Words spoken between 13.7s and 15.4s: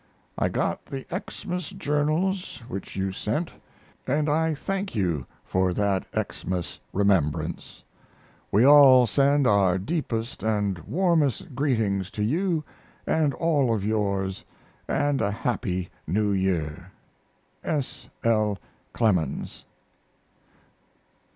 of yours and a